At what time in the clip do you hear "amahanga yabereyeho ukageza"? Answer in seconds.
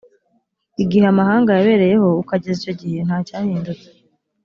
1.13-2.55